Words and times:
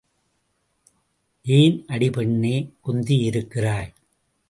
ஏன் 1.45 1.85
அடி 1.87 2.09
பெண்ணே, 2.09 2.55
குந்தியிருக்கிறாய்? 2.85 3.93